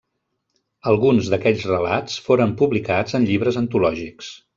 Alguns 0.91 1.27
d'aquells 1.33 1.65
relats 1.71 2.15
foren 2.29 2.55
publicats 2.63 3.19
en 3.21 3.29
llibres 3.33 3.61
antològics. 3.63 4.33